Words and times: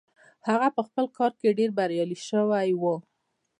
هغه 0.47 0.67
په 0.75 0.81
خپل 0.87 1.05
کار 1.17 1.31
کې 1.39 1.57
ډېر 1.59 1.69
بريالي 1.77 2.17
شوی 2.29 2.69
و. 2.81 2.83